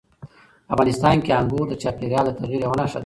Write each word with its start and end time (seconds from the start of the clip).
افغانستان 0.73 1.17
کې 1.25 1.31
انګور 1.39 1.65
د 1.69 1.73
چاپېریال 1.81 2.25
د 2.27 2.31
تغیر 2.39 2.61
یوه 2.65 2.75
نښه 2.79 2.91
ده. 2.99 2.99